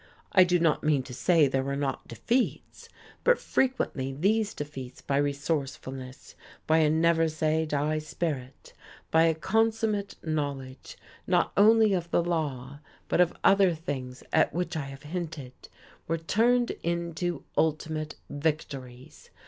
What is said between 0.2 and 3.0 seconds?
I do not mean to say there were not defeats;